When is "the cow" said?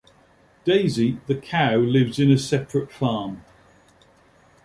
1.27-1.75